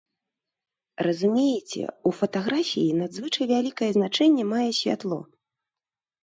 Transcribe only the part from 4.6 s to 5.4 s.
святло.